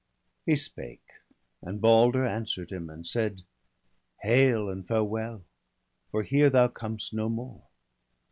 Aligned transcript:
He 0.47 0.55
spake; 0.55 1.05
and 1.61 1.79
Balder 1.79 2.25
answer'd 2.25 2.71
him, 2.71 2.89
and 2.89 3.05
said:—' 3.05 3.41
Hail 4.23 4.67
and 4.67 4.83
farewell! 4.87 5.43
for 6.09 6.23
here 6.23 6.49
thou 6.49 6.69
com'st 6.69 7.13
no 7.13 7.29
more. 7.29 7.61